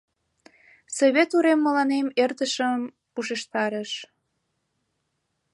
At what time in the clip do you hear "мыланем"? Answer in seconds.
1.65-2.07